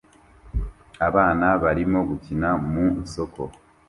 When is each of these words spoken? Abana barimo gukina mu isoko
Abana 1.07 1.47
barimo 1.63 1.99
gukina 2.09 2.49
mu 2.71 2.85
isoko 3.03 3.41